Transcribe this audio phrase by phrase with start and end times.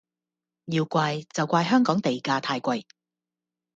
[0.65, 2.85] 要怪就怪香港地價太貴